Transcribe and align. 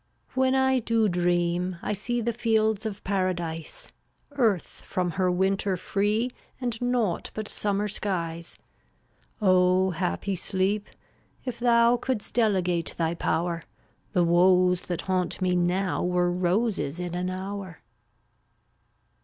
Omar 0.35 0.47
337 0.49 0.53
When 0.53 0.55
I 0.55 0.79
do 0.79 1.07
dream 1.07 1.79
I 1.83 1.93
see 1.93 2.21
The 2.21 2.33
fields 2.33 2.87
of 2.87 3.03
paradise, 3.03 3.91
Earth 4.31 4.65
from 4.83 5.11
her 5.11 5.29
winter 5.29 5.77
free, 5.77 6.29
\£>£? 6.29 6.31
And 6.59 6.81
naught 6.81 7.29
but 7.35 7.47
summer 7.47 7.87
skies. 7.87 8.55
fftm/t 8.55 8.59
Oh, 9.43 9.91
happy 9.91 10.35
sleep, 10.35 10.87
if 11.45 11.59
thou 11.59 11.97
BUTHj 11.97 12.01
Couldst 12.01 12.33
delegate 12.33 12.95
thy 12.97 13.13
power, 13.13 13.63
The 14.13 14.23
woes 14.23 14.81
that 14.81 15.01
haunt 15.01 15.39
me 15.39 15.55
now 15.55 16.03
Were 16.03 16.31
roses 16.31 16.99
in 16.99 17.13
an 17.13 17.29
hour. 17.29 17.83